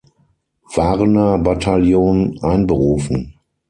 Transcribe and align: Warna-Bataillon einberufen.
Warna-Bataillon 0.75 2.39
einberufen. 2.41 3.35